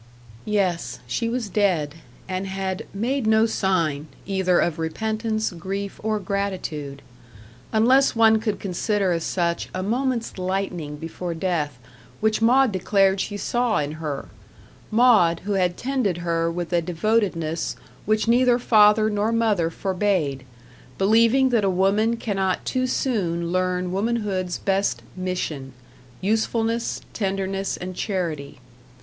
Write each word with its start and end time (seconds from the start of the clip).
Yes, 0.49 0.97
she 1.05 1.29
was 1.29 1.47
dead, 1.47 1.93
and 2.27 2.47
had 2.47 2.87
"made 2.91 3.27
no 3.27 3.45
sign," 3.45 4.07
either 4.25 4.57
of 4.57 4.79
repentance, 4.79 5.51
grief, 5.51 5.99
or 6.03 6.17
gratitude. 6.19 7.03
Unless 7.71 8.15
one 8.15 8.39
could 8.39 8.59
consider 8.59 9.11
as 9.11 9.23
such 9.23 9.69
a 9.75 9.83
moment's 9.83 10.39
lightening 10.39 10.95
before 10.95 11.35
death, 11.35 11.77
which 12.19 12.41
Maud 12.41 12.71
declared 12.71 13.21
she 13.21 13.37
saw 13.37 13.77
in 13.77 13.91
her 14.01 14.27
Maud, 14.89 15.41
who 15.41 15.51
had 15.51 15.77
tended 15.77 16.17
her 16.25 16.49
with 16.49 16.73
a 16.73 16.81
devotedness 16.81 17.75
which 18.07 18.27
neither 18.27 18.57
father 18.57 19.07
nor 19.07 19.31
mother 19.31 19.69
forbade, 19.69 20.45
believing 20.97 21.49
that 21.49 21.63
a 21.63 21.69
woman 21.69 22.17
cannot 22.17 22.65
too 22.65 22.87
soon 22.87 23.51
learn 23.51 23.91
womanhood's 23.91 24.57
best 24.57 25.03
"mission" 25.15 25.73
usefulness, 26.23 27.01
tenderness, 27.13 27.77
and 27.77 27.95
charity. 27.95 28.57